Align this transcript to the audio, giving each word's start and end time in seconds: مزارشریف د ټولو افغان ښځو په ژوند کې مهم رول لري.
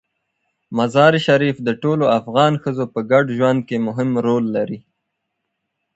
مزارشریف 0.77 1.57
د 1.67 1.69
ټولو 1.83 2.05
افغان 2.19 2.53
ښځو 2.63 2.85
په 2.93 2.99
ژوند 3.37 3.59
کې 3.67 3.77
مهم 3.87 4.09
رول 4.25 4.45
لري. 4.55 4.79